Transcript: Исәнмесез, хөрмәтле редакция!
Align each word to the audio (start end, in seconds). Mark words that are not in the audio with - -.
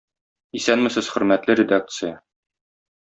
Исәнмесез, 0.59 1.11
хөрмәтле 1.15 1.57
редакция! 1.61 2.19